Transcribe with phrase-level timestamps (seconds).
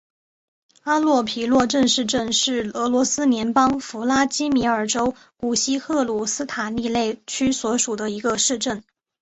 [0.81, 8.83] 阿诺皮诺镇市镇是俄罗斯联邦弗拉基米尔州古西赫鲁斯塔利内区所属的一个市镇。